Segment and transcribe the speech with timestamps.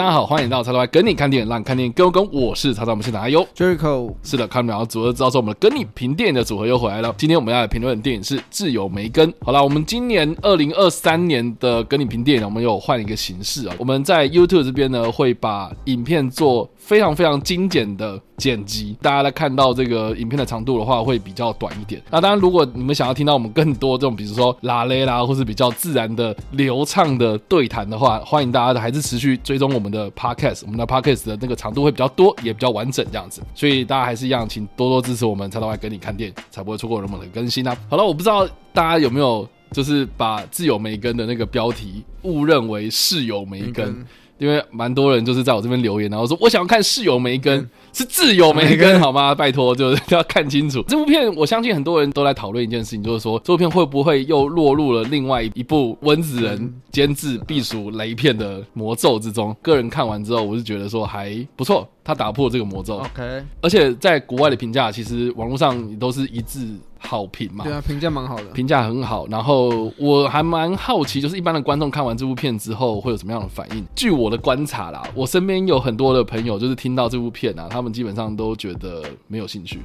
[0.00, 2.26] 大家好，欢迎到叉叉 Y 跟你看电影，让你看电影更有梗。
[2.32, 4.14] 我是叉叉，我们现场阿优，Jericho。
[4.22, 7.14] 是的，看不了组合知道说我们的跟你评电影的组合又回来了。
[7.18, 9.30] 今天我们要来评论的电影是《窒友梅根》。
[9.44, 13.74] 好了，我们今年二零二三年的跟你评电影，我们又换一个形式啊。
[13.78, 22.02] 我们在 YouTube 这边呢，会把影片做非常非常精简的剪辑，大家来看到这个影片的长度的话，会比较短一点。
[22.10, 33.42] 那当然，如果你们想要听到我们更多这种，比如说拉雷啦，或是比较自然的流畅的对谈的话，欢迎大家还是持续追踪我们的 Podcast，我们的 Podcast 的那个长度会比较多，也比较完整这样子。
[33.54, 37.76] 所以大家还是一样，请多多支持我们，才到来跟你看电影，才不会错过我们的更新啊。
[37.88, 44.04] 好了，我不知道大家有没有就是把自有梅根的那个标题误认为室友梅根。
[44.40, 49.34] 因为蛮多人就是在我这边留言，然后说我想要看室友梅根，是挚友梅根好吗？
[49.34, 51.32] 拜托，就是要看清楚 这部片。
[51.36, 59.54] 我相信很多人都在讨论一件事情，就是说这部片会不会又落入了另外一部温子仁监制避暑雷片的魔咒之中？
[59.60, 62.96] 个人看完之后，我是觉得说还不错，他打破这个魔咒。
[62.96, 66.66] OK，而且在国外的评价，其实网络上都是一致。
[67.00, 67.64] 好评嘛？
[67.64, 69.26] 对啊，评价蛮好的，评价很好。
[69.28, 73.84] 然后我还蛮好奇，就是一般的观众看完这部片之后会有什么样的反应？
[73.96, 79.80] 据我的观察啦，我身边有很多的朋友，就是听到这部片啊，他们基本上都觉得没有兴趣。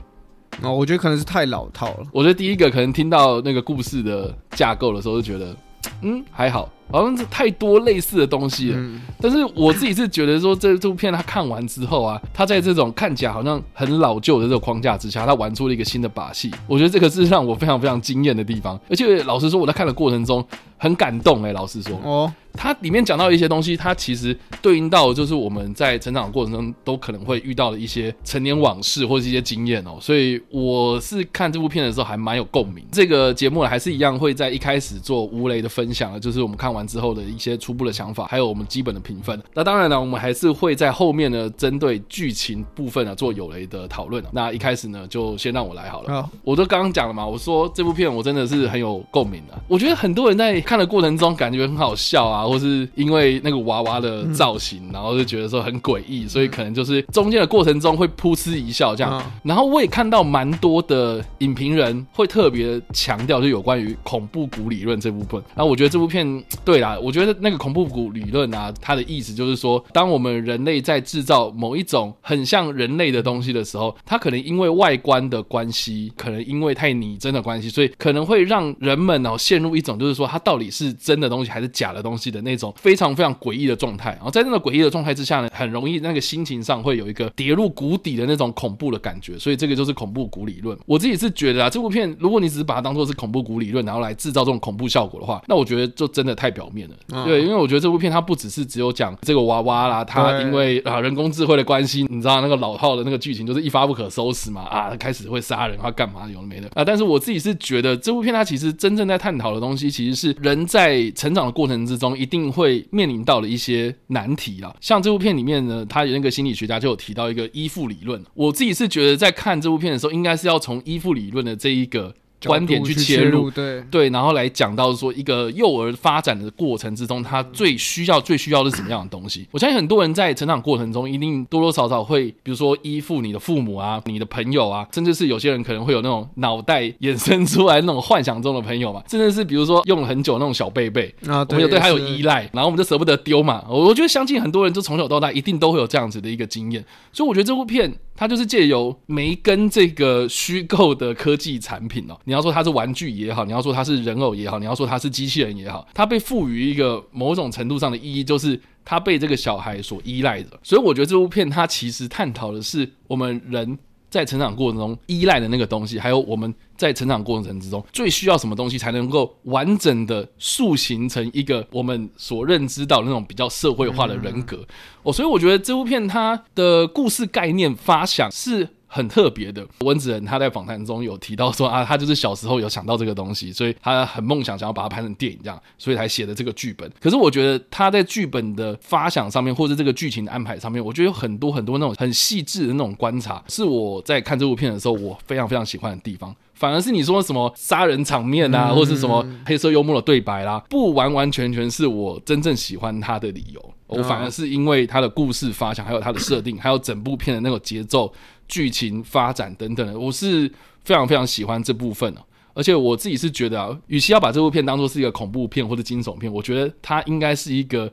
[0.61, 2.03] 哦，我觉得可能是太老套了。
[2.11, 5.55] 我觉得第一个可能听到那个故事的架构的时候，就觉得
[6.01, 6.69] 嗯还好。
[6.91, 16.51] 好像是太多类似的东西了，嗯、但是我自己是觉得说，这这部片他看完之后啊，他在这种看起来好像很老旧的这个框架之下，他玩出了一个新的把戏。
[16.67, 18.79] 我觉得这个是让我非常非常惊艳的地方。
[18.89, 20.45] 而且老实说，我在看的过程中
[20.77, 29.97] 很感动哎、欸，老实说哦，它里面讲到一些东西，它其实对应到就是我们在成长的过程中都可能会遇到的一些成年往事或者是一些经验哦。
[29.99, 32.85] 所以我是看这部片的时候还蛮有共鸣。
[32.91, 39.41] 这个节目还是一样会在一开始做吴雷的分享的，就是我们看完之后的一些初步的想法，还有我们基本的评分。
[39.53, 44.21] 那当然呢，我们还是会在后面呢，针对剧情部分呢做有雷的讨论。
[44.33, 46.21] 那一开始呢，就先让我来好了。
[46.21, 49.57] 好，我都刚刚讲了嘛，我说这部片我真的是很有共鸣的。
[49.67, 59.23] 我觉得很多人在看的过程中感觉很好笑啊，或是因为那个娃娃的造型，然后就觉得说很诡异，所以可能就是中间的过程中会噗嗤一笑这样。
[59.43, 65.41] 然后我也看到蛮多的影评人会特别强调，就有关于恐怖谷理论这部分。
[65.55, 67.35] 那我觉得这部片，对啦，我觉得。
[67.45, 84.11] 那个恐怖谷理论啊，它的意思就是说，当我们人类在制造某一种很像人类的东西的时候，它可能因为外观的关系，可能因为太拟真的关系，所以可能会让人们哦陷入一种就是说它到底是真的东西还是假的东西的那种非常非常诡异的状态。
[84.11, 89.37] 然后在那个诡异的状态之下呢，很容易那个心情上会有一个跌入谷底的那种恐怖的感觉。
[89.37, 90.75] 所以这个就是恐怖谷理论。
[90.85, 96.95] 我自己是觉得啊，这部片如果你只是把它当做是恐怖谷理论，然后来制造这种恐怖效果的话，那我觉得就真的太表面了。
[97.07, 97.35] 对。
[97.35, 106.85] 对，因为我觉得这部片它不只是只有讲这个娃娃啦，它因为啊人工智慧的关系，你知道那个老套的那个剧情就是一发不可收拾嘛啊，开始会杀人，他干嘛有的没的啊。
[106.85, 114.73] 但是我自己是觉得这部片它其实真正在探讨的东西，其实是人在成长的过程之中一定会面临到的一些难题啦。
[114.79, 118.23] 像这部片里面呢，他有那个心理学家就有提到一个依附理论。
[118.33, 122.13] 我自己是觉得在看这部片的时候，应该是要从依附理论的这一个。
[122.43, 129.47] 观点去切入，对对，然后来讲到说一个幼儿发展的过程之中，他最需要、最需要的是什么样的东西？
[129.51, 143.63] 我相信很多人在成长过程中，一定多多少少会，比如说依附你的父母啊、你的朋友啊，甚至是有些人可能会有那种脑袋衍生出来那种幻想中的朋友嘛，甚至是比如说用了很久那种小贝贝啊，我们有对他有依赖，然后我们就舍不得丢嘛。
[143.67, 147.91] 我我觉得相信很多人就从小到大一定都会有这样子的一个经验，所以我觉得这部片。
[148.15, 160.59] 它就是借由梅根这个虚构的科技产品哦，你要说它是玩具也好，你要说它是人偶也好，你要说它是机器人也好，它被赋予一个某种程度上的意义，就是它被这个小孩所依赖着。
[160.63, 163.77] 所以我觉得这部片它其实探讨的是我们人。
[164.09, 174.65] 在成长过程中依赖的那个东西，还有我们在成长过程之中最需要什么东西，才能够完整的塑形成一个我们所认知到的那种比较社会化的人格。
[175.03, 178.69] 哦，所以我觉得这部片它的故事概念发想是。
[178.95, 186.89] 很特别的，温子仁他在访谈中有提到说啊， 他就是小时候有想到这个东西，所以他很梦想想要把它拍成电影这样，所以才写的这个剧本。
[187.01, 196.33] 可是我觉得他在剧本的发想上面，或是这个剧情的安排上面，我觉得有很多很多那种很细致的那种观察，是我在看这部片的时候我非常非常喜欢的地方。
[196.55, 203.73] 反而是你说什么杀人场面啊，或是什么黑色幽默的对白啦，不完完全全是我真正喜欢他的理由。
[203.87, 208.11] 我反而是因为他的故事发想，还有他的设定， 还有整部片的那个节奏。
[208.47, 210.47] 剧情发展等等的，我是
[210.83, 212.21] 非常非常喜欢这部分的，
[212.53, 217.91] 而且我自己是觉得啊，与其要把这部片当做是一个恐怖片或者惊悚片，我觉得它应该是一个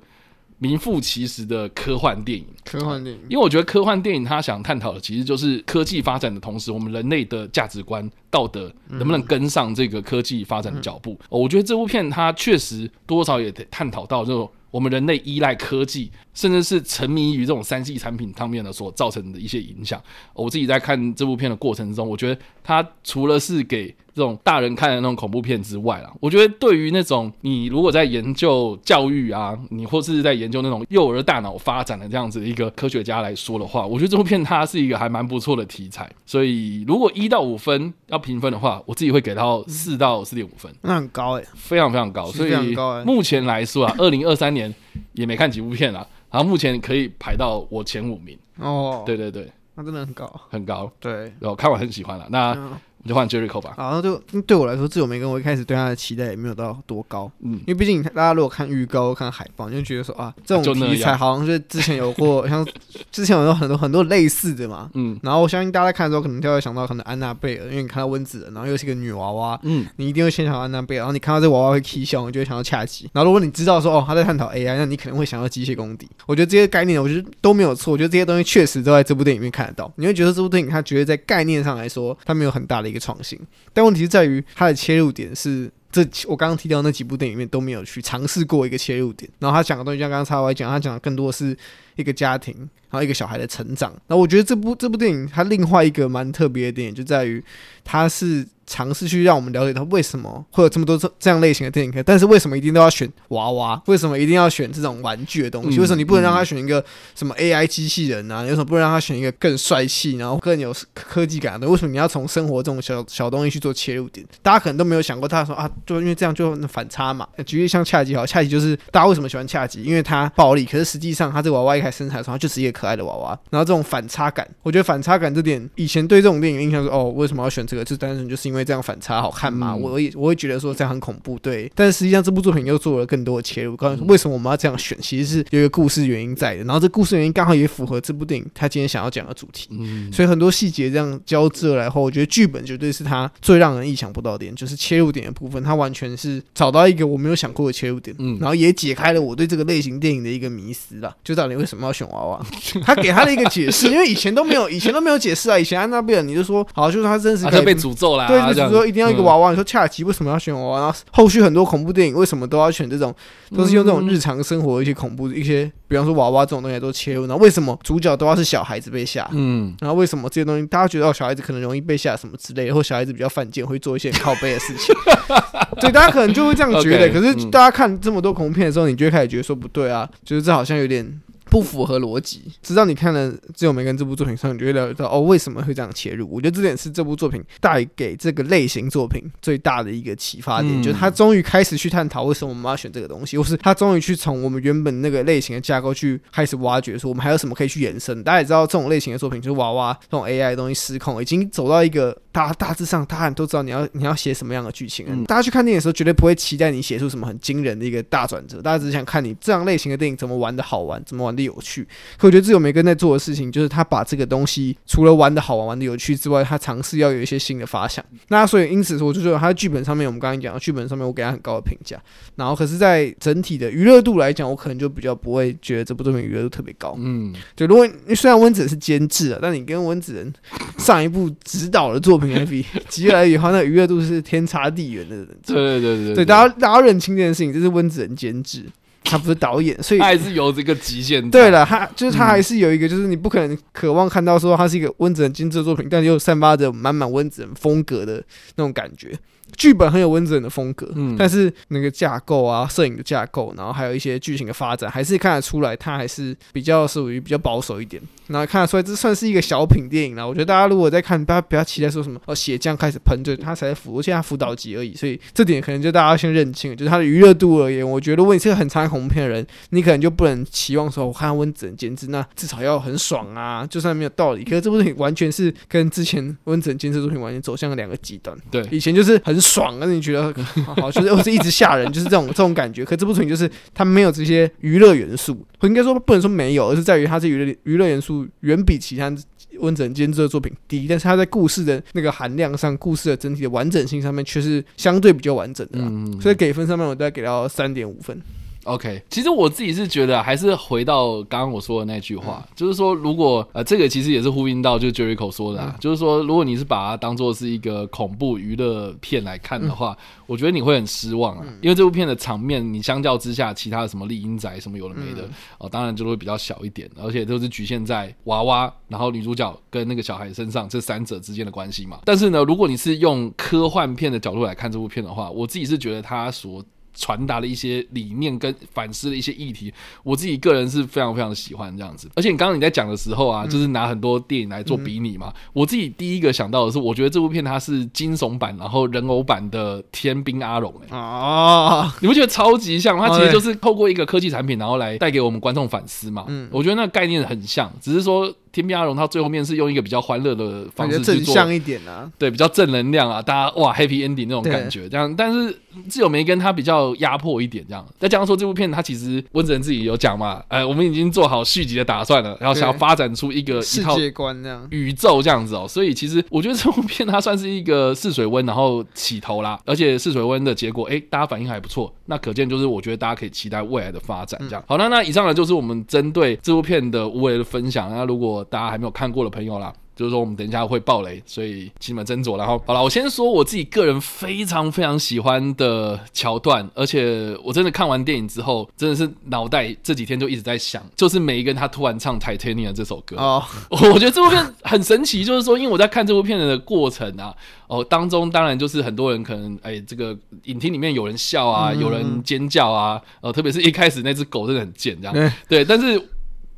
[0.62, 2.47] 名副其实的科幻电影。
[2.64, 11.19] 科幻电影，因为我觉得科幻电影它想探讨的其实就是科技发展的同时，我们人类的价值观、道德能不能跟上这个科技发展的脚步。
[11.29, 14.49] 我觉得这部片它确实多少也得探讨到这种。
[14.70, 20.02] 我们人类依赖科技，甚至是沉迷于这种三 C 产品上面的所造成的一些影响。
[20.34, 36.11] 我自己在看这部片的过程中，我觉得它除了是给这种大人看的那种恐怖片之外啦，我觉得对于那种你如果在研究教育啊，你或是在研究那种幼儿大脑发展的这样子的一个科学家来说的话，我觉得这部片它是一个还蛮不错的题材。
[36.26, 42.26] 所以如果一到五分要评分的话，我自己会给到四到四点五分，那很高哎、欸，非常非常高。
[42.32, 44.73] 所以目前来说啊，二零二三年
[45.12, 49.02] 也没看几部片啊，然后目前可以排到我前五名哦。
[49.06, 50.90] 对对对，那真的很高，很高。
[51.00, 52.26] 对，然后看完很喜欢了。
[52.30, 52.52] 那。
[52.54, 52.72] 嗯
[53.04, 53.75] 我就换 Jericho 吧。
[53.76, 57.31] 好，那就对我来说，自由梅根，我一开始对他的期待也没有到多高。
[57.40, 62.66] 嗯，因为毕竟大家如果看预告、看海报，你就觉得说啊，这种题材好像是之前有过， 像
[63.10, 64.90] 之前有很多很多类似的嘛。
[64.94, 65.19] 嗯。
[65.22, 69.58] 然后我相信大家在看的时候，可能就会想到可能安娜贝尔，因为你看到温子仁，然后又是一个女娃娃。
[69.62, 69.87] 嗯。
[69.96, 73.10] 你一定会先想到安娜贝尔，然后你看到这娃娃会起笑，你就会想到恰吉。
[73.12, 76.08] 然后如果你知道说哦，他在探讨 AI，那你可能会想到机械公敌。
[76.26, 77.93] 我觉得这些概念，我觉得都没有错。
[77.93, 79.93] 我觉得这些东西确实都在这部电影里面看得到。
[79.96, 83.36] 你会觉得这部电影它绝对在概念上来说，它没有很大的一个创新。
[83.72, 89.30] 但问题是在于它的切入点是这，我刚刚提到那几部电影里面都没有去尝试过一个切入点。
[89.40, 91.56] 然后他讲的东西，像刚刚插 Y 讲，他讲的更多的是
[91.96, 93.92] 一个家庭，然后一个小孩的成长。
[94.06, 97.42] 那我觉得这部这部电影它另外一个蛮特别的点，就在于
[97.82, 98.46] 它是。
[98.72, 103.80] 尝试去让我们了解他为什么会有这么多这这样类型的电影，但是为什么一定都要选娃娃？
[103.86, 105.78] 为什么一定要选这种玩具的东西？
[105.78, 106.82] 为什么你不能让他选一个
[107.14, 108.42] 什么 AI 机器人啊？
[108.44, 111.69] 有什么不能让他选一个更帅气，然后更有科技感的？
[111.69, 114.26] 为什么你要从生活这种小小东西去做切入点？
[114.40, 117.28] 大家可能都没有想过，他说啊，就因为这样就反差嘛。
[117.44, 119.82] 举例像恰吉好，恰吉就是大家为什么喜欢恰吉？
[119.82, 123.38] 因为他暴力，可是实际上他这个娃娃一开始生产的时候，他就是一个可爱的娃娃。
[123.50, 127.82] 然后这种反差感，我觉得反差感这点，以前对这种电影印象是哦，为什么要选这个？
[127.82, 129.43] 就单纯就是因为这样反差好看。
[129.43, 131.69] 看嘛，我也我会觉得说这样很恐怖，对。
[131.75, 136.62] 但是实际上这部作品又做了更多的切入，告诉为什么我们要这样选，其实是有一个故事原因在的。
[136.62, 152.47] 然后这故事原因刚好也符合这部电影他今天想要讲的主题，嗯所以很多细节这样交织来后，我觉得剧本绝对是他最让人意想不到的点，就是切入点的部分，他完全是找到一个我没有想过的切入点，嗯然后也解开了我对这个类型电影的一个迷思了， 就到底为什么要选娃娃？
[152.85, 155.59] 他给他的一个解释，因为以前都没有，以前都没有解释啊。
[155.59, 159.50] 以前安娜贝尔你就说好，就是他真实被诅咒了，对，就是说一定要一个娃娃。
[159.50, 160.02] 你说恰奇。
[160.04, 160.80] 为什么要选娃娃？
[160.80, 163.14] 然后后续很多恐怖电影为什么都要选这种？
[163.56, 167.26] 都是用这种日常生活的一些恐怖一些，比方说娃娃这种东西都切入。
[167.26, 169.28] 然后为什么主角都要是小孩子被吓？
[169.32, 174.94] 嗯，然后为什么这些东西大家觉得小孩子可能容易被吓什么之类的，或小孩子比较犯贱，会做一些靠背的事情？
[175.80, 177.08] 对，大家可能就会这样觉得。
[177.12, 181.20] 可是大家看这么多恐怖片的时候，你就会开始觉得说不对啊，就是这好像有点。
[181.52, 186.26] 不符合逻辑，直到你看了《只有梅根》这部作品上，你就会了解到哦，为什么会这样切入？
[186.31, 198.25] 我觉得这点是这部作品带给这个类型作品最大的一个启发点，嗯、就是他终于开始去探讨为什么我们要选这个东西，或是他终于去从我们原本那个类型的架构去开始挖掘，说我们还有什么可以去延伸。
[198.25, 205.04] 大家也知道，这种类型的作品就是娃娃这种 AI 的东西失控，已经走到一个大大致上，大家都知道你要你要写什么样的剧情。
[205.06, 211.87] 嗯、大家去看电影的时候，绝对不会期待你写出什么很惊人的一个大转折，大家只是想看你这样类型的电影怎么玩的好玩，怎么玩的有趣。
[212.16, 218.04] 可我觉得自由梅根在做的事情，就是他把这个东西除了玩的好玩、玩的有趣之外，他尝试要有一些新的发想。
[218.28, 222.00] 那所以因此说，我就觉得他在剧本上面，我们刚刚讲的剧本上面，我给他很高的评价。
[222.37, 226.94] 然后可是，在整体的娱乐度来讲，我可能就比较不会觉得这部作品娱乐度特别高。
[226.99, 227.66] 嗯，对。
[227.66, 230.32] 如果你虽然温子仁是监制啊，但你跟温子仁
[230.78, 235.25] 上一部指导的作品 来比，极而言的话，那娱乐度是天差地远的。
[235.44, 238.64] 对对对对，对，对，大家大家认清这件事情，这是温子仁监制。
[239.04, 241.30] 他不是导演，所以他还是有这个极限。
[241.30, 248.23] 对了，他就是他还是有一个，就是你不可能渴望看到说他是一个温子仁精致作品，但又散发着满满温子仁风格的
[248.56, 249.12] 那种感觉。
[249.56, 258.02] 剧本很有温子仁的风格，嗯，但是那个架构啊，摄影的架构，然后还有一些剧情的发展，还是看得出来，他还是比较属于比较保守一点。
[258.28, 260.26] 然后看得出来，这算是一个小品电影了。
[260.26, 264.94] 我觉得大家如果在看，不要不要期待说什么哦，血浆开始喷，就他才在辅，而且它辅导级而已。
[264.94, 274.44] 所以这点可能就大家先认清，就是它的娱乐度而言，我觉得如果你是个很常看恐怖片的人，你可能就不能期望说，我看温子仁监制，那至少要很爽啊，就算没有道理。
[274.44, 278.34] 可是这部电影完全是跟之前温子仁监制作品完全走向了两个极端。
[278.50, 280.32] 对，以前就是很爽，但是你觉得
[280.64, 282.84] 好，好，就是我是一直吓人，就是这种这种感觉。
[282.84, 289.14] 可这部作品就是它没有这些娱乐元素，我应该说不能说没有，而是在于它这娱乐娱乐元素远比其他。
[289.58, 298.18] 温子仁监制的作品低，但是他在故事的那个含量上，故事的整体的完整性上面却是相对比较完整的，嗯，所以给分上面我大概给到三点五分。
[298.64, 321.99] OK，其实我自己是觉得，还是回到刚刚我说的那句话，嗯、就是说，如果呃，这个其实也是呼应到就是 Jericho 说的，啊，嗯、就是说，如果你是把它当做是一个恐怖娱乐片来看的话，嗯、我觉得你会很失望啊，嗯、因为这部片的场面，你相较之下，其他的什么丽婴宅什么有的没的，嗯、哦，当然就会比较小一点，而且都是局限在娃娃，然后女主角跟那个小孩身上这三者之间的关系嘛。
[322.04, 329.72] 但是呢，如果你是用科幻片的角度来看这部片的话，我自己是觉得它所传达的一些理念跟反思的一些议题，
[330.02, 332.11] 我自己个人是非常非常的喜欢这样子。
[332.14, 335.32] 而且你刚刚你在讲的时候啊，嗯、就是拿很多电影来做比拟嘛。
[335.34, 340.96] 嗯、我自己第一个想到的是，我觉得这部片它是惊悚版，然后人偶版的《天兵阿龙》哎。
[340.96, 342.99] 啊，你不觉得超级像？
[342.99, 346.25] 它其实就是透过一个科技产品，然后来带给我们观众反思嘛。
[346.28, 348.32] 嗯，我觉得那个概念很像，只是说。
[348.52, 355.12] 天边阿龙，他最后面是用一个比较欢乐的方式去做，正向一点啊，对，比较正能量啊，大家哇 happy ending 那种感觉，这样。
[355.16, 355.56] 但是
[355.88, 357.85] 自由梅根他比较压迫一点，这样。
[357.99, 365.66] 再加上说这部片，他其实温子仁自己有讲嘛，呃，我们已经做好续集的打算了，然后想要发展出一个一套世界观这样宇宙这样子哦。
[365.66, 374.62] 所以其实我觉得这部片它算是一个试水温，然后起头啦，而且试水温的结果，哎、欸，大家反应还不错，那可见就是我觉得大家可以期待未来的发展这样。
[374.62, 377.90] 嗯、好，那那以上呢就是我们针对这部片的无为的分享。
[377.90, 382.37] 那如果大家还没有看过，的朋友啦，就是说我们等一下会爆雷，所以请你们斟酌。
[382.38, 397.34] 然后好了，我先说我自己个人非常非常喜欢的桥段，而且我真的看完电影之后，真的是脑袋这几天就一直在想，就是每一个人他突然唱《Titanium》这首歌哦， 我觉得这部片很神奇，就是说，因为我在看这部片的过程啊，
[397.68, 406.08] 哦当中当然就是很多人可能哎这个影厅里面有人笑啊，嗯、有人尖叫啊，呃特别是一开始那只狗真的很贱这样，对，对，但是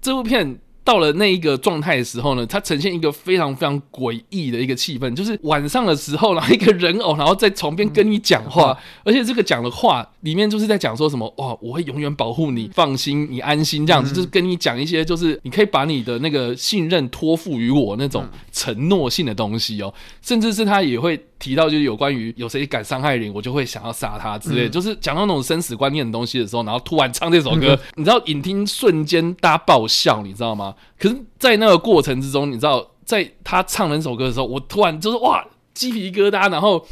[0.00, 0.58] 这部片。
[0.84, 21.18] 到了那一个状态的时候呢，它呈现一个非常非常诡异的一个气氛，就是晚上的时候，然后一个人偶，然后在床边跟你讲话，嗯、而且这个讲的话里面就是在讲说什么，哇，我会永远保护你，放心，你安心，这样子，嗯、就是跟你讲一些，就是你可以把你的那个信任托付于我那种承诺性的东西哦，甚至是他也会。
[21.36, 30.73] 提到就是有关于有谁敢伤害人，我就会想要杀他之类，嗯、就是讲到那种生死观念的东西的时候，然后突然唱这首歌，嗯、你知道影厅瞬间大家爆笑，你知道吗？
[30.98, 36.84] 可是，在那个过程之中，你知道，在他唱那首歌的时候，我突然就是哇，鸡皮疙瘩，然后。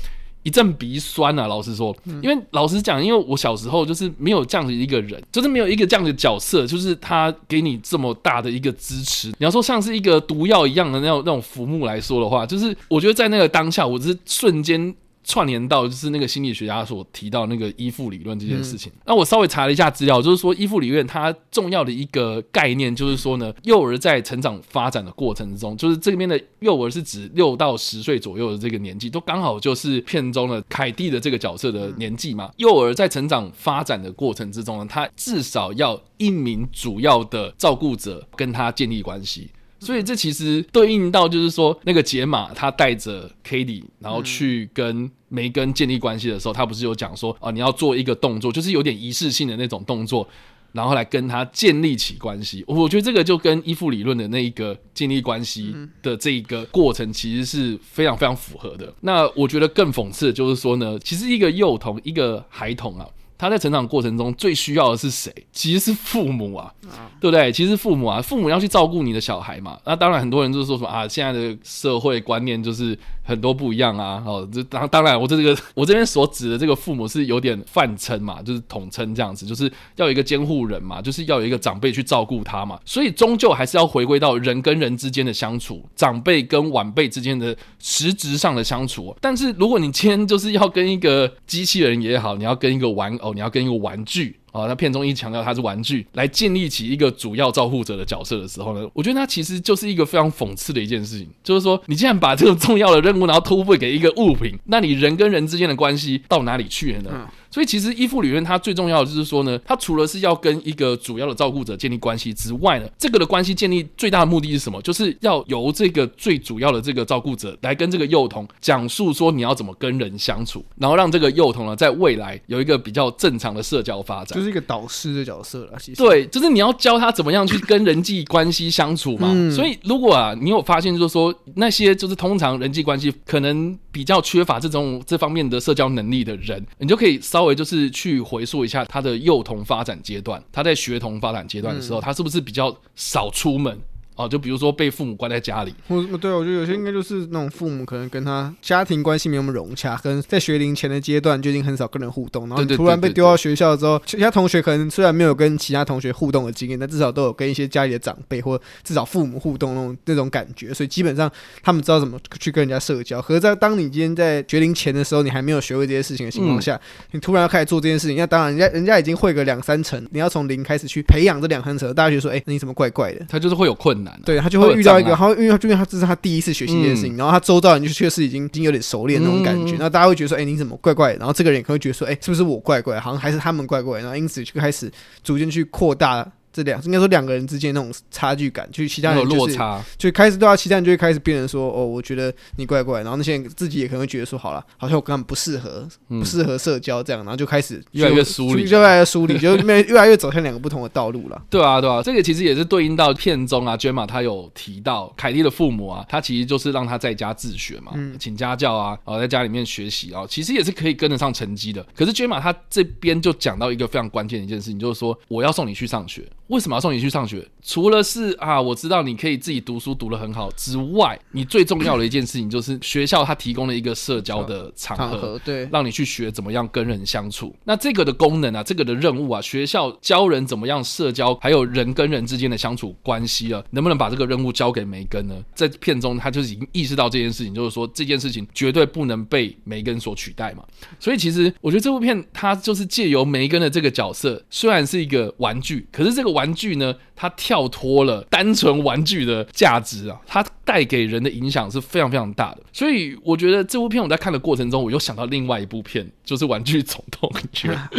[0.44, 1.46] 一阵鼻酸啊！
[1.46, 9.28] 老实说，因为老实讲，因为我小时候就是没有这样的一个人，就是没有一个这样的角色，就是他给你这么大的一个支持。
[9.28, 14.92] 你要说像是一个毒药一样的那种那种浮木来说的话，就是我觉得在那个当下，我是瞬间。
[15.24, 18.92] 串联到就是那个心理学家所提到那个依附理论这件事情。
[18.96, 32.50] 嗯、那我稍微查了一下资料，就是说依附理论它重要的一个概念就是说呢，幼儿在成长发展的过程之中，就是这边的幼儿是指六到十岁左右的这个年纪，都刚好就是片中的凯蒂的这个角色的年纪嘛。
[32.56, 39.50] 幼儿在成长发展的过程之中呢，他至少要一名主要的照顾者跟他建立关系。
[39.84, 50.28] 所以这其实对应到就是说，那个杰玛他带着 Katie，然后去跟梅根建立关系的时候，他不是有讲说啊，你要做一个动作，就是有点仪式性的那种动作，
[50.70, 52.64] 然后来跟他建立起关系。
[52.68, 58.94] 我觉得这个就跟依附理论的那一个建立关系的这一个过程，其实是非常非常符合的。
[59.00, 63.06] 那我觉得更讽刺的就是说呢，其实一个幼童，一个孩童啊。
[63.42, 65.34] 他在成长过程中最需要的是谁？
[65.50, 66.72] 其实是父母啊，
[67.20, 67.50] 对不对？
[67.50, 69.76] 其实父母啊，父母要去照顾你的小孩嘛。
[69.84, 74.22] 那当然，很多人就是说什么啊，现在的社会观念就是很多不一样啊。
[74.24, 82.78] 哦，这当当然，我这个我这边所指的这个父母是有点泛称嘛，就是统称这样子，就是要有一个监护人嘛，就是要有一个长辈去照顾他嘛。
[82.84, 89.16] 所以终究还是要回归到人跟人之间的相处，长辈跟晚辈之间的实质上的相处。
[89.20, 93.32] 但是如果你今天就是要跟一个机器人也好，你要跟一个玩偶。
[93.32, 107.28] 你要跟一个玩具啊，那片中一强调它是玩具，来建立起一个主要照护者的角色的时候呢，我觉得它其实就是一个非常讽刺的一件事情，就是说你竟然把这个重要的任务然后托付给一个物品，那你人跟人之间的关系到哪里去了呢？
[107.52, 114.80] 所以其实依附理论它最重要的就是说呢，它除了是要跟一个主要的照顾者建立关系之外呢，这个的关系建立最大的目的是什么？
[114.80, 125.72] 就是要由这个最主要的这个照顾者来跟这个幼童讲述说你要怎么跟人相处，然后让这个幼童呢在未来有一个比较正常的社交发展，就是一个导师的角色了。
[125.78, 129.30] 其实对，就是你要教他怎么样去跟人际关系相处嘛。
[129.30, 137.41] 嗯、所以如果啊，你有发现就是说那些就是通常人际关系可能比较缺乏这种这方面的社交能力的人，你就可以稍。
[137.42, 143.76] 稍微就是去回溯一下他的幼童发展阶段，他在学童发展阶段的时候，嗯、他是不是比较少出门？
[144.14, 161.30] 哦，就比如说被父母关在家里，或对，我觉得有些应该就是那种父母可能跟他家庭关系没有那么融洽，跟在学龄前的阶段就已经很少跟人互动，然后突然被丢到学校之后，其他同学可能虽然没有跟其他同学互动的经验，但至少都有跟一些家里的长辈或至少父母互动那种那种感觉，所以基本上
[161.62, 163.20] 他们知道怎么去跟人家社交。
[163.22, 166.80] 可是，在当你今天在学龄前的时候，你还没有学会这些事情的情况下，嗯、
[167.12, 173.24] 你突然要开始做这件事情，那当然人家人家已经会个两三成，你要从零开始去培养这两三成，大家觉得说，哎、欸，你怎么怪怪的？
[173.28, 181.18] 他就是会有困难、啊，对他就会遇到一个，他会因为因为他这是他第一次学习这件事情，嗯、然后他周遭人就确实已经已经有点熟练那种感觉，那、嗯、大家会觉得说，哎、欸，你怎么怪怪的？
[181.18, 183.00] 然后这个人也可能会觉得说，哎、欸，是不是我怪怪？
[183.00, 184.90] 好像还是他们怪怪，然后因此就开始
[185.24, 186.30] 逐渐去扩大。
[186.52, 201.42] 这两应该说两个人之间那种差距感，就是其他人就是有落差，就开始对啊，其他人就会开始变成说，哦，我觉得你怪怪，然后那些人自己也可能会觉得说，好了，好像我根本不适合，不适合社交这样，然后就开始越来越疏离，越来越疏离，就越 越来越走向两个不同的道路了。
[201.48, 211.84] 对啊，对啊，这个其实也是对应到片中啊，Gemma 他有提到凯蒂的父母啊，他其实就是让他在家自学嘛，嗯、请家教啊，然后在家里面学习啊，其实也是可以跟得上成绩的。
[211.96, 217.42] 可是 Gemma 他这边就讲到一个非常关键的一件事情，就是说我要送你去上学，为什么要送你去上学？
[217.62, 227.56] 除了是啊，我知道你可以自己读书读得很好之外，你最重要的一件事情就是学校它提供了一个社交的场合，场合对，让你去学怎么样跟人相处。
[227.64, 235.34] 那这个的功能啊，这个的任务啊，学校教人怎么样社交，还有人跟人之间的相处关系啊，能不能把这个任务交给梅根呢？
[235.54, 240.62] 在片中他就已经意识到这件事情，就是说这件事情绝对不能被梅根所取代嘛。
[241.00, 252.62] 所以其实我觉得这部片它就是借由梅根的这个角色，虽然是一个玩具，可是这个玩具呢，它跳脱了单纯玩具的价值啊，它带给人的影响是非常非常大的。
[252.72, 257.42] 所以我觉得这部片我在看的过程中，我又想到另外一部片，就是《玩具总动员》。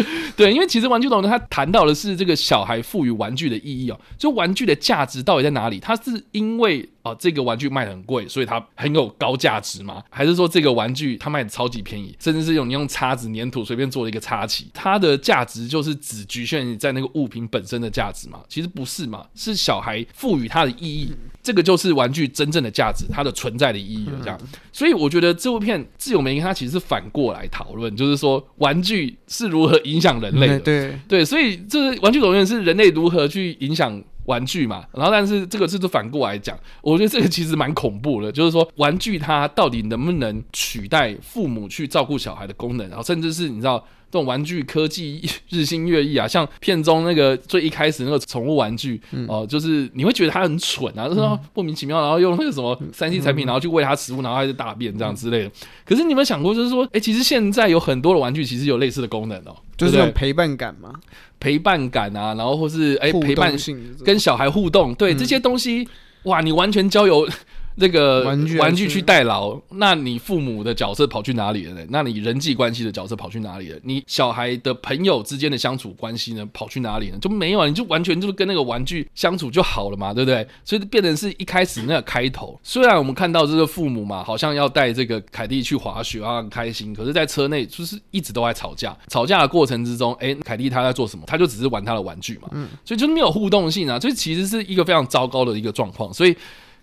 [0.35, 5.79] 对，因为其实《玩具总动员》它谈到的是这个小孩赋予玩具的意义啊，就玩具的价值到底在哪里？
[5.79, 10.01] 它是因为啊这个玩具卖得很贵，所以它很有高价值吗？
[10.09, 18.39] 还是说这个玩具它卖的超级便宜，甚至是用你用叉子粘土随便做了一个插旗，它的价值就是只局限于在那个物品本身的价值吗？
[18.47, 19.25] 其实不是嘛。
[19.35, 21.11] 是小孩赋予它的意义，
[21.43, 24.39] 这个就是玩具真正的价值，它的存在的意义这样。
[24.71, 30.59] 所以我觉得这部片自由梅根它其实是反过来讨论，就是说玩具是如何影响人类的。
[30.59, 34.85] 对对，所以这玩具总动员是人类如何去影响玩具嘛。
[34.93, 42.87] 然后，但是这个是反过来讲，我觉得这个其实蛮恐怖的，就是说玩具它到底能不能取代父母去照顾小孩的功能？
[42.89, 43.85] 然后，甚至是你知道。
[44.13, 55.51] 这种玩具科技日新月异啊，像片中那个最一开始那个宠物玩具哦、呃，就是你会觉得它很蠢啊，就是说莫名其妙，然后用那个什么三 C 产品，然后去喂它食物，然后还是大便这样之类的。
[55.83, 60.93] 可是你有没有想过，就是说，哎、欸，其实现在有很多的玩具其实有类似的功能哦、喔，就是这种陪伴感嘛，
[61.39, 63.51] 陪伴感啊，然后或是哎、欸、陪伴
[64.05, 65.89] 跟小孩互动，对这些东西，
[66.25, 67.27] 哇，你完全交由。
[67.75, 71.85] 那个玩具玩具去代劳，那你父母的角色跑去哪里了呢？
[71.89, 73.79] 那你人际关系的角色跑去哪里了？
[73.83, 76.47] 你小孩的朋友之间的相处关系呢？
[76.53, 77.17] 跑去哪里呢？
[77.19, 80.47] 就没有啊，你就完全就是跟那个玩具相处就好了嘛，对不对？
[80.63, 88.95] 所以变成是一开始那个开头，虽然我们看到这个父母嘛，好像要带这个凯蒂去滑雪啊，很开心，可是，在车内就是一直都在吵架。
[89.07, 91.23] 吵架的过程之中，哎，凯蒂他在做什么？
[91.25, 96.35] 他就只是玩他的玩具嘛，嗯，所以就是没有互动性啊，所以其实是一个非常糟糕的一个状况，所以。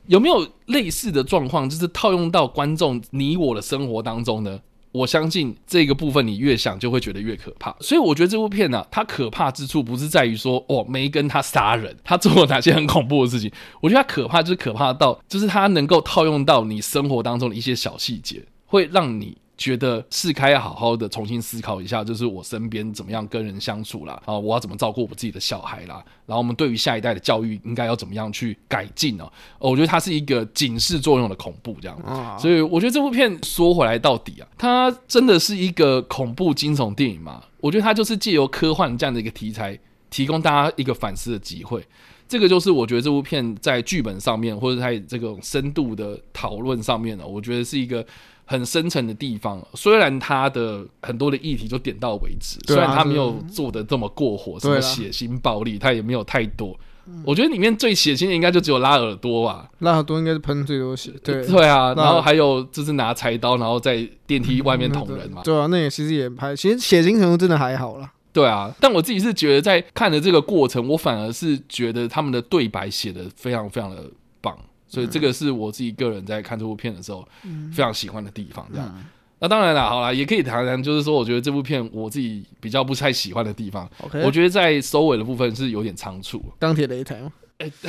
[0.06, 4.60] 有没有类似的状况，就是套用到观众你我的生活当中呢？
[4.92, 7.74] 我相信这个部分你越想就会觉得越可怕。
[7.78, 13.48] 所以我觉得这部片呢、啊，它可怕之处不是在于说哦，梅根他杀人，他做了哪些很恐怖的事情。
[13.80, 19.36] 我觉得它可怕就是可怕到，就是它能够套用到你生活当中的一些小细节，会让你。
[19.60, 29.30] 觉得是该要好好的重新思考一下，就是我身边怎么样跟人相处啦，啊，我要怎么照顾我自己的小孩啦，然后我们对于下一代的教育应该要怎么样去改进呢？
[29.58, 37.42] 我觉得它是一个警示作用的恐怖，这样，所以我觉得这部片说回来到底啊，它真的是一个恐怖惊悚电影嘛？
[37.60, 41.84] 我觉得它就是借由科幻这样的一个题材，提供大家一个反思的机会。
[42.26, 48.02] 这个就是我觉得这部片在剧本上面，或者在这种深度的讨论上面呢，我觉得是一个。
[48.50, 56.76] 很深层的地方，虽然他的很多的议题就点到为止，虽然他没有做的这么过火，什么血腥暴力，他也没有太多。
[57.24, 61.12] 我觉得里面最血腥的应该就只有拉耳朵吧，拉耳朵应该是喷最多血。
[61.22, 65.42] 对对啊，然后还有就是拿柴刀，然后在电梯外面捅人嘛。
[65.44, 68.12] 对啊，那也其实也拍，其实血腥程度真的还好啦。
[68.32, 74.02] 对啊，但我自己是觉得在看的这个过程，我反而是觉得他们的对白写的非常非常的
[74.40, 74.58] 棒。
[74.90, 77.26] 所以这个是我自己个人在看这部片的时候
[77.72, 79.04] 非常喜欢的地方，这样。
[79.38, 83.88] 那当然了，好了，也可以谈谈，就是说，我觉得这部片我自己比较不太喜欢的地方。
[84.22, 86.44] 我觉得在收尾的部分是有点仓促。
[86.58, 87.32] 钢铁擂台吗？
[87.60, 87.72] 欸、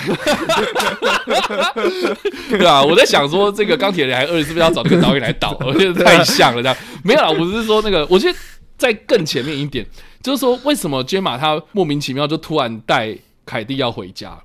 [2.49, 5.57] 对啊，我在想说，这个钢铁人还二是不是要找这个导演来导？
[5.65, 8.37] 我觉得太像了，这样没有啦，我是说那个，我觉得
[8.77, 9.83] 在更前面一点，
[10.21, 14.39] 就是说为什么 Gemma 他莫名其妙就突然带凯蒂要回家？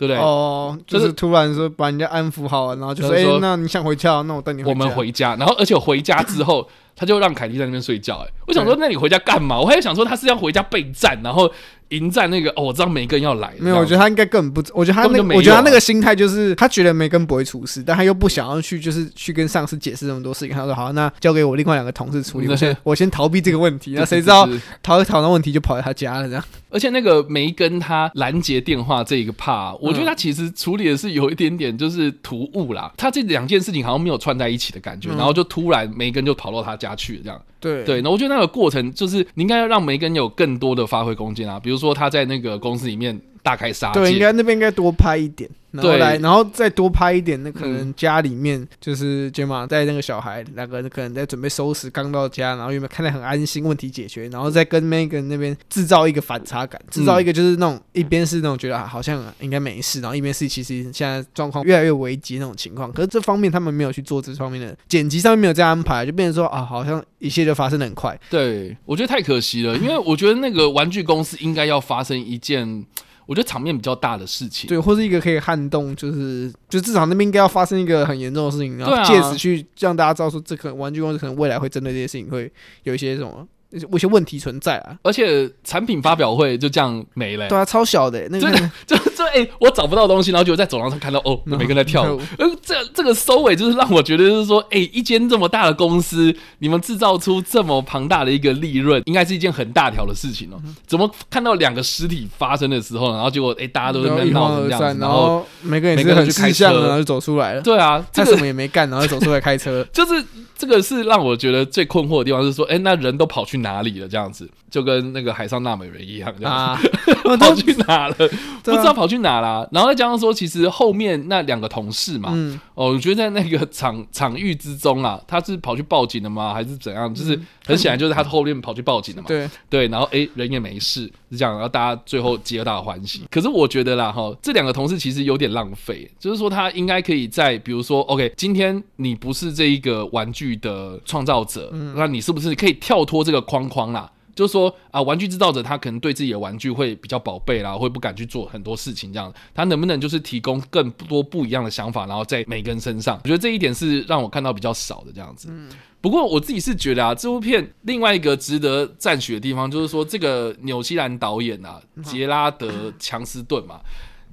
[0.00, 0.16] 对不对？
[0.16, 4.22] 哦，就是突然说把人家安抚好了，然后就说：“哎，那你想回家？
[4.22, 8.24] 那我带你回家。”我们回家，然后而且我回家之后， 他就让凯蒂在那边睡觉。
[8.26, 9.60] 哎，我想说，那你回家干嘛？
[9.60, 11.52] 我还想说他是要回家备战，然后。
[11.90, 13.52] 迎战那个哦，我知道梅根要来。
[13.58, 20.54] 没有，我觉得他应该根本不，我觉得他那个，我觉得他那个心态就是他觉得梅根不会出事，但他又不想要去，就是去跟上司解释那么多事情。
[20.54, 23.94] 他说好，那交给我另外两个同事处理，我先我先逃避这个问题。
[23.96, 24.48] 那谁知道
[24.84, 26.44] 逃 一逃，那问题就跑到他家了这样。
[26.70, 32.92] 而且那个梅根他拦截电话这一个 part，我觉得他其实处理的是有一点点就是突兀啦。
[32.96, 37.42] 他这两件事情好像没有串在一起的感觉，然后就突然梅根就跑到他家去这样。
[37.58, 42.60] 对对，那我觉得那个过程就是你应该要让梅根有更多的发挥空间啊，比如说他在那个。
[42.60, 45.48] 公司里面大开杀戒，对，应该那边应该多拍一点。
[45.72, 47.40] 然后来，然后再多拍一点。
[47.44, 62.92] 那可能家里面就是杰玛带那个小孩，两个人可能在准备收拾，刚到家，然后有没有看得很安心，问题解决，然后再跟 Megan 那边制造一个反差感，制造一个就是那种一边是那种觉得好像应该没事，然后一边是其实现在状况越来越危急那种情况。
[62.92, 68.18] 可是这方面他们没有去做这方面的剪辑，上面没有这样安排，就变成说啊，好像一切就发生的很快。
[68.28, 72.84] 对，我觉得太可惜了，因为我觉得那个玩具公司应该要发生一件。
[73.30, 83.46] 我觉得场面比较大的事情，对，或是一个可以撼动，就是就至少那边应该要发生一个很严重的事情，然后借此去让大家知道说，这个玩具公司可能未来会针对这些事情会有一些什么。
[83.90, 87.48] 有些问题存在啊，而且产品发表会就这样没了、欸。
[87.48, 88.50] 对啊，超小的、欸，那个
[88.86, 92.20] 就就哎、欸，我找不到东西，然后就在走廊上看到哦，每个人在跳舞。
[92.38, 100.62] 呃，这这个收尾就是让我觉得就是说，哎、欸，一间这么大的公司，你们制造出这么庞大的一个利润，应该是一件很大条的事情哦、喔。
[100.86, 107.60] 怎么看到两个尸体发生的时候，然后结果哎、欸，大家都在那闹成这样子，然后每个人每个人去开车，然后就走出来了。
[107.62, 110.24] 对啊，他什么也没干，然后就走出来开车， 就是。
[110.60, 114.08] 这个是让我觉得最困惑的地方，是说，哎，那人都跑去哪里了？
[114.08, 116.86] 这样子，就跟那个海上纳美人一样，这样子，
[117.28, 118.14] 啊、 跑去哪了？
[118.62, 119.68] 不知道跑去哪了。
[119.72, 126.54] 然后再加上说，其实后面那两个同事嘛，嗯、哦，我觉得在那个场场域之中啊，他是跑去报警的吗？
[126.54, 127.12] 还是怎样？
[127.14, 129.28] 就是很显然就是他后面跑去报警的嘛。
[129.28, 133.24] 对对，然后哎，人也没事，是这样，然后大家最后皆大欢喜。
[133.30, 144.10] 可是我觉得啦，哈，这两个同事其实有点浪费，就是说他应该可以在，比如说，OK，今天你不是这一个玩具的创造者，那你是不是可以跳脱这个框框啦？
[144.40, 155.52] 就是说啊，玩具制造者他可能对自己的玩具会比较宝贝啦，会不敢去做很多事情，这样他能不能就是提供更多不一样的想法，然后在每个人身上，我觉得这一点是让我看到比较少的这样子。
[156.00, 163.80] 不过我自己是觉得啊，这部片另外一个值得赞许的地方，就是说这个纽西兰导演啊，杰拉德·强斯顿嘛，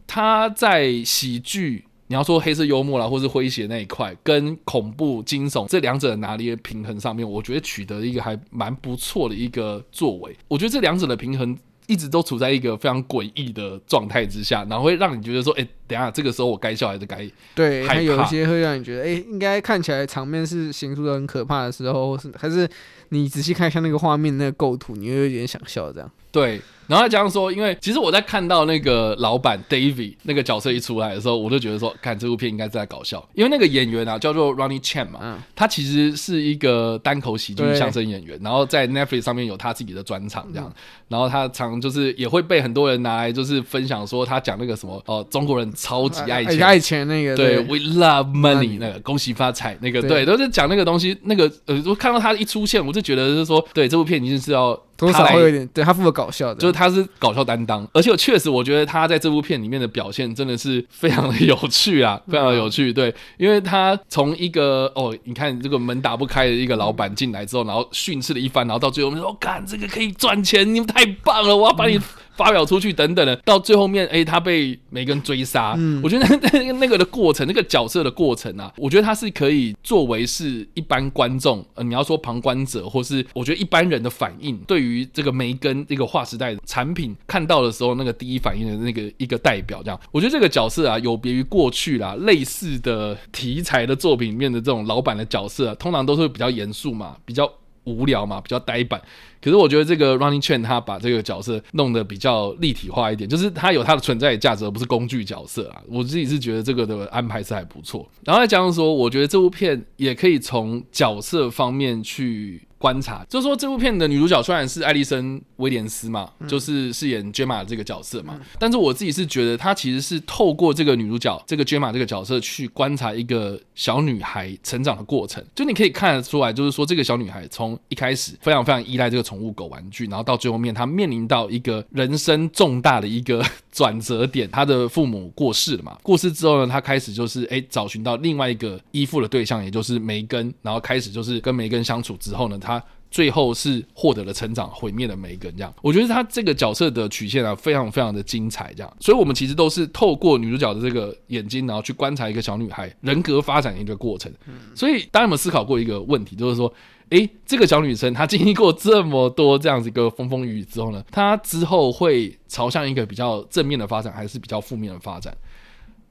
[0.07, 1.83] 他在喜剧。
[2.07, 10.35] 你要说黑色幽默啦，或是诙谐那一块，跟恐怖惊悚这两者的拿捏平衡上面，我觉得取得一个还蛮不错的一个作为。
[10.47, 22.69] 我觉得这两者的平衡一直都处在一个非常诡异的状态之下，然后会让你觉得说，哎、等下这个时候我该笑还是该对，还有一些会让你觉得，哎、欸，应该看起来场面是形塑的很可怕的时候，是还是
[23.09, 26.11] 你仔细看一下那个画面那个构图，你会有点想笑这样。
[26.31, 26.61] 对。
[26.87, 40.73] 然后再加上说，因为其实我在看到那个老板 David 那个角色一出来的时候，我就觉得说，看这部片应该是在搞笑，因为那个演员啊叫做 Ronnie Chieng 嘛，嗯、他其实是一个单口喜剧相声演员，然后在 Netflix 上面有他自己的专场这样，嗯、
[41.09, 54.77] 然后他常就是也会被很多人拿来就是分享说他讲那个什么哦、呃，中国人超级爱钱，爱钱那个对，对，We love money 那个恭喜发财那个对，都是讲那个东西，那个呃，我看到他一出现，我就觉得就是说，对，这部片一定是要。
[54.97, 71.99] 多少会有点，对他负责搞笑的，就是他是搞笑担当，而且我确实我觉得他在这部片里面的表现真的是非常的有趣啊，非常的有趣，对，因为他从一个哦，你看这个门打不开的一个老板进来之后，然后训斥了一番，然后到最后我们说，看这个可以赚钱，你们太棒了，我要把你。
[72.37, 75.73] 发表出去等等的，到最后面，哎、欸，他被梅根追杀。
[75.75, 97.51] 嗯，我觉得那那那个的过程，那个角色的过程啊，我觉得他是可以作为是一般观众，呃，你要说旁观者，或是我觉得一般人的反应，对于于这个梅根这个划时代的产品看到的时候，那个第一反应的那个一个代表，这样，我觉得这个角色啊，有别于过去啦，类似的题材的作品里面的这种老板的角色啊，通常都是比较严肃嘛，比较。
[97.87, 99.01] 无聊嘛，比较呆板。
[99.41, 105.81] 可是我觉得这个 Running Chain 他把这个角色弄得比较立体化一点，就是他有他的存在的价值，而不是工具角色啊。
[105.87, 108.05] 我自己是觉得这个的安排是还不错。
[108.25, 133.43] 然后再加上说，我觉得这部片也可以从角色方面去观察，就是说这部片的女主角虽然是艾丽森威廉斯嘛，嗯、就是饰演 Gemma 这个角色嘛，嗯、但是我自己是觉得她其实是透过这个女主角这个 Gemma 这个角色去观察一个小女孩成长的过程，就你可以看得出来，就是说这个小女孩从一开始非常非常依赖这个宠物狗玩具，然后到最后面她面临到一个人生重大的一个
[133.77, 145.51] 转折点，他的父母过世了嘛，过世之后呢，他开始就是哎找寻到另外一个依附的对象，也就是梅根，然后开始就是跟梅根相处之后呢，他最后是获得了成长，毁灭了梅根。
[145.55, 148.73] 这样，我觉得他这个角色的曲线啊，非常非常的精彩。
[148.73, 154.31] 这样，所以我们其实都是透过女主角的这个眼睛，然后去观察一个小女孩人格发展的一个过程。
[154.75, 156.71] 所以，大家有没有思考过一个问题，就是说，
[157.09, 165.35] 诶，这个小女生她经历过这么多这样子一个风风雨雨之后呢，她之后会朝向一个比较正面的发展，还是比较负面的发展？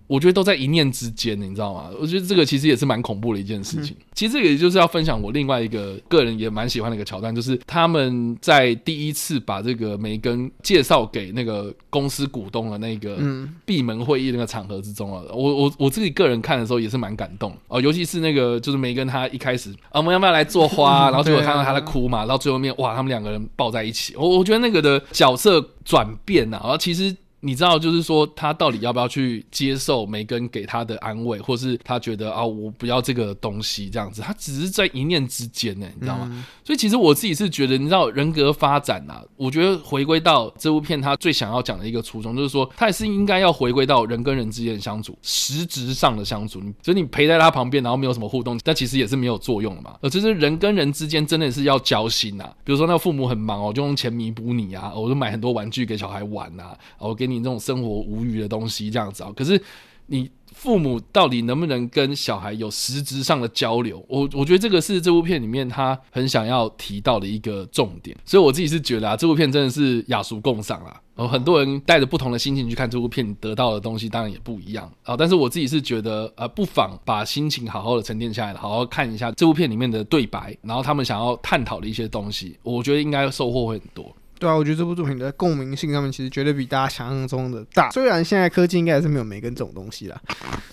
[0.07, 1.91] 我觉得都在一念之间，你知道吗？
[2.01, 3.97] 我觉得这个其实也是蛮恐怖的一件事情。
[4.15, 13.19] 其实这个也就是要分享我另外一个个人也蛮喜欢的一个桥段，就是他们在第一次把这个梅根介绍给那个公司股东的那个
[13.65, 15.23] 闭门会议那个场合之中啊。
[15.33, 21.11] 我我我自己个人看的时候也是蛮感动哦，尤其是那个就是梅根他一开始啊，我们要不要来做花？
[21.11, 24.15] 然后结果看到他在哭嘛，然后最后面哇，他们两个人抱在一起。
[24.17, 27.15] 我我觉得那个的角色转变啊，然后其实。
[27.41, 36.29] 你知道，就是说他到底要不要去接受梅根给他的安慰，或是他觉得啊，我不要这个东西这样子，他只是在一念之间呢，你知道吗？
[36.33, 46.61] 嗯、所以其实我自己是觉得，你知道人格发展啊，我觉得回归到这部片，他最想要讲的一个初衷，就是说他也是应该要回归到人跟人之间的相处，实质上的相处。
[46.61, 49.95] 你所以你陪在他旁边，然后没有什么互动，但其实也是没有作用的嘛。
[50.01, 52.53] 呃，就是人跟人之间真的是要交心啊。
[52.65, 59.61] 比如说那个父母很忙哦，就用钱弥补你啊，我就买很多玩具给小孩玩啊，我给你这种生活无语的东西这样子啊，可是
[60.07, 64.03] 你父母到底能不能跟小孩有实质上的交流？
[64.09, 71.01] 我我觉得这个是这部片里面他很想要提到的一个重点，所以我自己是觉得啊，这部片真的是雅俗共赏啦。
[71.15, 75.17] 然后很多人带着不同的心情去看这部片，得到的东西当然也不一样啊。
[75.17, 84.15] 但是我自己是觉得，呃，不妨把心情好好的沉淀下来，好好看一下这部片里面的对白，然后他们想要探讨的一些东西，我觉得应该收获会很多。
[84.39, 87.91] 对啊，我觉得这部作品的共鸣性上面其实绝对比大家想象中的大。
[87.91, 90.21] 虽然现在科技应该还是没有梅根这种东西啦，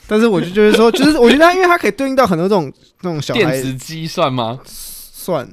[0.07, 3.39] 但是我就觉得说，就是我觉得它，因为它可以对应到很多这种这种小孩。
[3.39, 4.59] 电子机算吗？
[4.65, 5.49] 算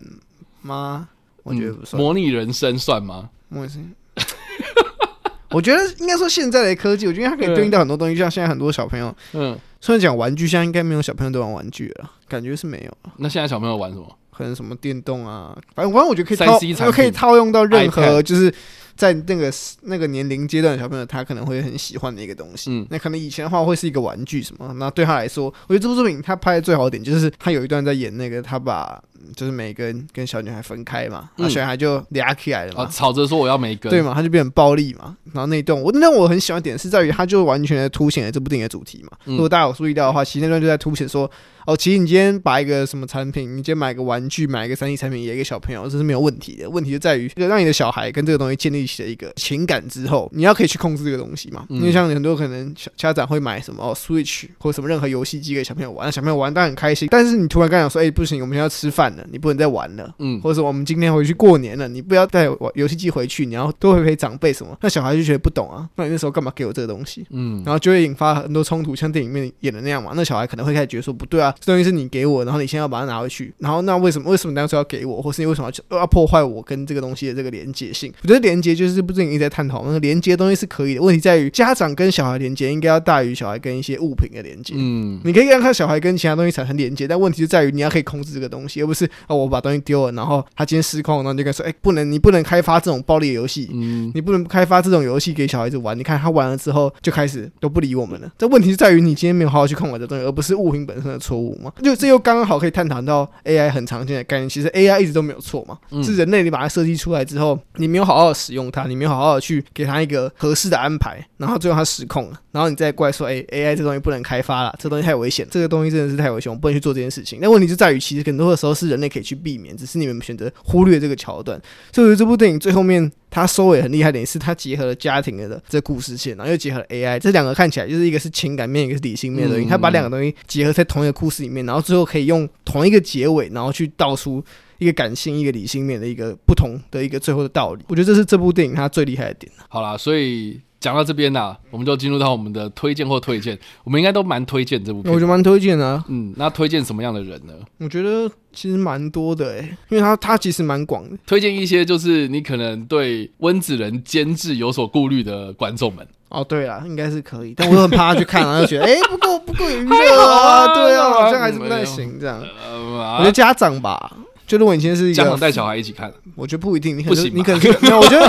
[0.62, 1.08] 吗？
[1.42, 2.00] 我觉得不算。
[2.00, 3.30] 模拟人生算吗？
[3.48, 3.92] 模拟生。
[5.50, 13.12] 我觉得应该说现在的科技，我觉得它可以对应到很多东西，像现在很多小朋友，嗯，虽然讲玩具，现在应该没有小朋友都玩玩具了，感觉是没有。
[13.16, 14.16] 那现在小朋友玩什么？
[14.40, 18.52] 可能什么电动啊，反正反正我觉得可以套，可以套用到任何就是。
[18.96, 19.50] 在那个
[19.84, 22.70] 那个年龄阶段的小朋友，他可能会很喜欢的一个东西。
[22.70, 29.02] 嗯，那可能以前的话会是一个玩具什么，那对他来说，我觉得这部作品他拍的最好的点就是他有一段在演那个他把
[29.34, 35.16] 就是梅根跟小女孩分开嘛，那、嗯、小女孩就俩起来了嘛，吵着说我要梅根，对嘛，他就变成暴力嘛。
[35.32, 39.16] 然后那一段我那我很喜欢点是在于他就完全的凸显了这部电影的主题嘛。
[39.24, 41.30] 嗯、如果大家有注意到的话，其实那段就在凸显说。
[41.66, 46.68] 哦，其实你今天把一个什么产品，你今天买个玩具，买一个三 D 产品，也给小朋友，这是没有问题的。
[46.68, 51.66] 问题就在于，让你的小孩跟这个东西建立起了一个情感之后，你要可以去控制这个东西嘛。
[51.68, 57.08] 因为像很多可能家长会买什么哦 Switch 或什么任何游戏机给小朋友玩，小朋友玩当然很开心。
[57.10, 60.14] 但是你突然跟他讲说，哎，不行，我们现在要吃饭了，你不能再玩了。
[60.18, 64.76] 嗯，或者说我们今天回去过年了，你不要带游戏机回去，你要多陪陪长辈什么。
[64.80, 67.26] 那小孩就觉得不懂啊，那你那时候干嘛给我这个东西？
[67.30, 70.12] 嗯，然后就会引发很多冲突，像电影里面演的那样嘛。
[70.14, 72.44] 那小孩可能会开始觉得说，不对啊，这东西是你给我。
[72.44, 78.12] 然后你现在要把它拿回去，然后那为什么为什么当初要给我，或是你为什么要要破坏我跟这个东西的这个连接性？
[78.22, 84.74] 我觉得连接就是不是你一直在探讨那个连接东西是可以的，问题在于家长跟小孩连接应该要大于小孩跟一些物品的连接。
[84.76, 95.96] 嗯，你可以让他小孩跟其他东西产生连接，但问题就在于你要可以控制这个东西，而不是哦我把东西丢了，然后他今天失控，然后你就跟他说哎不能你不能开发这种暴力的游戏，嗯，你不能开发这种游戏给小孩子玩。
[95.98, 98.32] 你看他玩了之后就开始都不理我们了。
[98.38, 101.72] 这问题就在于你今天没有好好去控管这东西，而不是物品本身的错误嘛？
[101.82, 103.00] 就这又刚刚好可以探讨。
[103.00, 117.38] 到 AI 很常见的概念，其实 AI 一直都没有错嘛，嗯、是人类你把它设计出来之后，你没有好好使用它，你没有好好的去给它一个合适的安排，然后最后它失控了，然后你再怪说，哎，AI 这东西不能开发了，这东西太危险，这个东西真的是太危险，我不能去做这件事情。
[117.40, 121.58] 那问题就在于，其实很多的时候是人类可以去避免，只是你们选择忽略这个桥段。
[121.90, 123.10] 所以这部电影最后面。
[123.30, 129.70] 它收尾很厉害的点是，它结合了家庭的这故事线，然后又结合了 AI，这两个看起来就是一个是情感面，一个是理性面的东西。
[129.70, 134.44] 它把两个东西结合在同一个故事里面，然后最后可以用同一个结尾，然后去道出
[134.78, 137.84] 一个感性、一个理性面的一个不同的一个最后的道理。
[137.88, 139.52] 我觉得这是这部电影它最厉害的点。
[139.68, 143.58] 好啦，所以讲到这边呢、啊，我们就进入到我们的推荐或推荐。
[143.84, 146.04] 我们应该都蛮推荐这部片，我觉得蛮推荐的、啊。
[146.08, 147.52] 嗯，那推荐什么样的人呢？
[147.78, 151.16] 我觉得其实蛮多的哎，因为他他其实蛮广的。
[151.26, 156.06] 推荐一些就是你可能对温子仁监制有所顾虑的观众们。
[156.30, 162.40] 哦，对了，应该是可以，但我又很怕他去看，然 后就觉得哎，不够不够娱乐啊，对啊，好像还是不太行这样。
[162.40, 164.16] 我觉得家长吧。
[164.50, 166.98] 就如果你今天是一个家长带小孩一起看，我觉得不一定。
[166.98, 168.28] 你可能你可能 没有，我觉得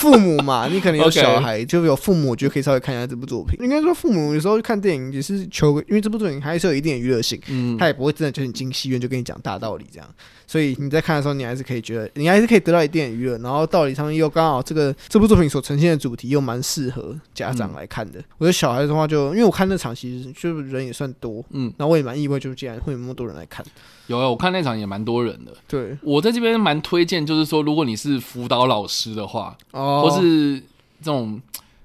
[0.00, 3.56] 父母嘛，你可能有小孩，就有父母，我觉得可以稍微看一下这部作品。
[3.62, 10.08] 应该说，父母有时候看电影也是求，因为这部作品还是有一定的娱乐性，嗯，他也不会真的就你进戏院就跟你讲大道理这样。
[10.44, 13.38] 所以你在看的时候，你还是可以觉得，你还是可以得到一定的娱乐。
[13.38, 18.18] 然后道理上面又刚好这个这部作品所呈现的主题又蛮适合家长来看的。
[18.38, 23.64] 我觉得小孩的话就，因为我看那场其实就人也算多，嗯，然后我也蛮意外，就竟然会有那么多人来看。
[24.10, 25.52] 有啊，我看那场也蛮多人的。
[25.68, 30.58] 对，我在这边蛮推荐，就是说，如果你是辅导老师的话，哦，或是
[31.00, 31.40] 这种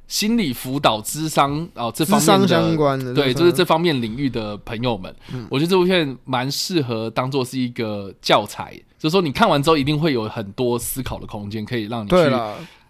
[0.07, 12.15] 心理辅导、智商啊这方面的相关的，对，就是这方面领域的朋友们，嗯，我觉得这部片蛮适合当做是一个教材，就是说你看完之后一定会有很多思考的空间，可以让你去。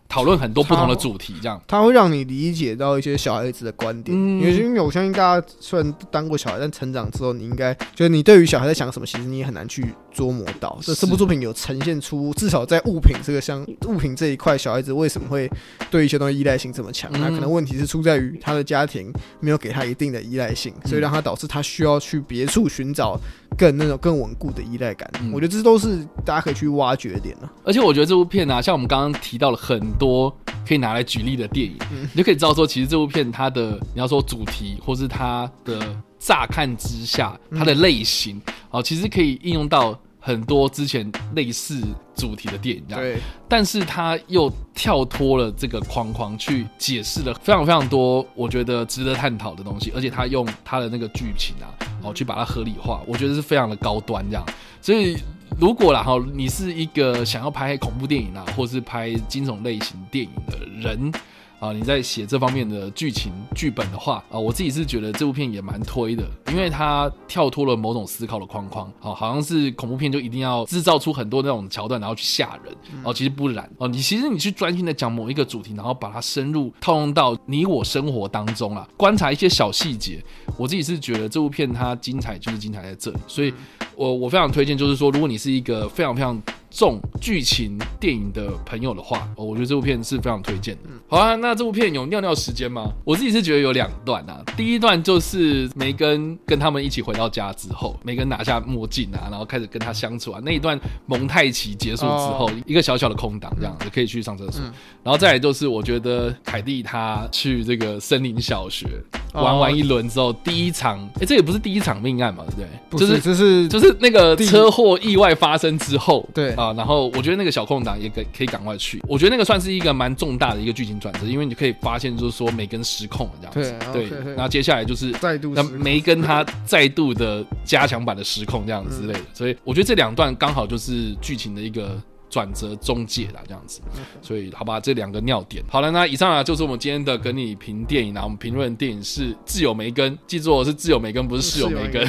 [0.08, 4.16] 讨论很多不同的主题，这样它会让你理解到一些小孩子的观点。
[4.18, 10.80] 嗯，因为我相信大家虽然当过小孩，但成长之后，你应该就是你对于小孩在想什么，其实你也很难去捉摸到。
[10.82, 15.52] 这这部作品有呈现出，至少在物品这个像物品这一块，小孩子为什么会
[15.92, 17.12] 对一些东西依赖性这么强？
[17.12, 23.20] 那可能问题是出在于他的家庭没有给他一定的依赖性，所以让他导致他需要去别处寻找。
[23.58, 27.50] 更那种更稳固的依赖感，嗯，我觉得这都是大家可以去挖掘的点呢。
[27.64, 30.30] 而且我觉得这部片呢，啊，像我们刚刚提到了很多
[30.68, 35.80] 可以拿来举例的电影，嗯，你就可以知道说，其实这部片它的你要说主题，或是它的
[36.20, 39.98] 乍看之下它的类型，哦，嗯，其实可以应用到。
[40.26, 41.80] 很多之前类似
[42.16, 51.70] 主题的电影，对，但是他又跳脱了这个框框去解释了非常非常多，我觉得值得探讨的东西，而且他用他的那个剧情啊，
[52.02, 54.44] 哦，去把它合理化，我觉得是非常的高端这样。
[54.82, 55.16] 所以
[55.60, 61.14] 如果啦哈，你是一个想要拍恐怖电影啊，或是拍惊悚类型电影的人。
[61.60, 80.24] 啊，你在写这方面的剧情剧本的话，啊，我自己是觉得这部片也蛮推的，因为它跳脱了某种思考的框框，啊，好像是恐怖片就一定要制造出很多那种桥段，然后去吓人，哦，其实不然，哦，你其实你去专心的讲某一个主题，然后把它深入套用到你我生活当中啊，观察一些小细节，
[80.58, 83.54] 我自己是觉得这部片它精彩就是精彩在这里，所以
[83.96, 86.42] 我我非常推荐，就是说如果你是一个非常非常。
[86.76, 90.90] 重剧情电影的朋友的话，哦，我觉得这部片是非常推荐的。
[91.08, 92.92] 好啊，那这部片有尿尿时间吗？
[93.06, 94.44] 我自己是觉得有两段啊。
[94.58, 100.42] 第一段就是梅根跟他们一起回到家之后，梅根拿下墨镜啊，然后开始跟他相处啊。
[100.44, 104.62] 那一段蒙太奇结束之后，一个小小的空档，这样子可以去上厕所。
[105.02, 108.86] 然后再来就是，我觉得凯蒂他去这个森林小学
[109.34, 112.68] 玩完一轮之后，第一场，哎，这也不是第一场命案嘛，对不对？
[112.90, 116.65] 不是，就是就是那个车祸意外发生之后，对啊。
[116.74, 132.02] 然后我觉得那个小空档也可可以赶快去，我觉得那个算是一个蛮重大的一个剧情转折，因为你可以发现就是说梅根失控了这样子，对，对，然后接下来就是再度那梅根他再度的加强版的失控这样子之类的，所以我觉得这两段刚好就是剧情的一个。
[132.36, 133.80] 转折中介啦，这样子，
[134.22, 135.64] 所以好吧，这两个尿点。
[135.70, 142.06] 好了，那以上啊就是我们今天的跟你评电影啊，我们评论电影是挚友梅根，记住我是挚友梅根，不是室友梅根。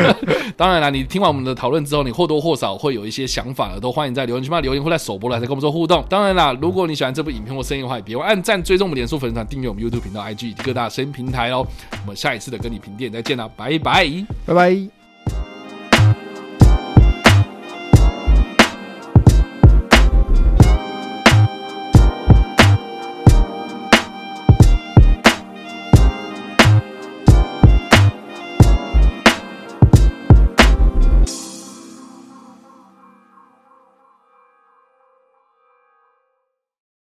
[0.54, 6.04] 当然啦，你听完我们的讨论之后，你或多或少会有一些想法了，都欢迎在留言区嘛留言，或在首播来跟我们做互动。
[6.10, 11.66] 当然啦，如果你喜欢这部影片或声音的话，也别忘按赞、追踪我们脸书粉丝团、订阅我们 YouTube 频道、IG 以及各大声音平台哦。
[12.02, 14.06] 我们下一次的跟你评电影再见啦，拜拜，
[14.44, 14.99] 拜拜。